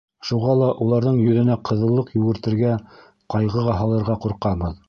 [0.27, 2.75] Шуға ла уларҙың йөҙөнә ҡыҙыллыҡ йүгертергә,
[3.35, 4.79] ҡайғыға һалырға ҡурҡабыҙ.